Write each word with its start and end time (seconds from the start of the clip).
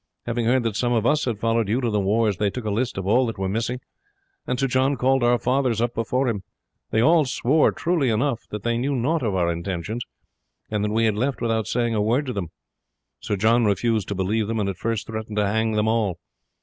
Having 0.25 0.47
heard 0.47 0.63
that 0.63 0.75
some 0.75 0.93
of 0.93 1.05
us 1.05 1.25
had 1.25 1.39
followed 1.39 1.69
you 1.69 1.79
to 1.79 1.91
the 1.91 1.99
wars, 1.99 2.37
they 2.37 2.49
took 2.49 2.65
a 2.65 2.71
list 2.71 2.97
of 2.97 3.05
all 3.05 3.27
that 3.27 3.37
were 3.37 3.47
missing, 3.47 3.79
and 4.47 4.59
Sir 4.59 4.65
John 4.65 4.95
called 4.97 5.21
our 5.23 5.37
fathers 5.37 5.79
up 5.79 5.93
before 5.93 6.27
him. 6.27 6.41
They 6.89 7.01
all 7.01 7.23
swore, 7.25 7.71
truly 7.71 8.09
enough, 8.09 8.47
that 8.49 8.63
they 8.63 8.79
knew 8.79 8.95
nought 8.95 9.21
of 9.21 9.35
our 9.35 9.51
intentions, 9.51 10.03
and 10.71 10.83
that 10.83 10.91
we 10.91 11.05
had 11.05 11.13
left 11.15 11.39
without 11.39 11.67
saying 11.67 11.93
a 11.93 12.01
word 12.01 12.25
to 12.25 12.33
them. 12.33 12.49
Sir 13.19 13.35
John 13.35 13.65
refused 13.65 14.07
to 14.07 14.15
believe 14.15 14.47
them, 14.47 14.59
and 14.59 14.69
at 14.69 14.75
first 14.77 15.05
threatened 15.05 15.37
to 15.37 15.45
hang 15.45 15.73
them 15.73 15.87
all. 15.87 16.17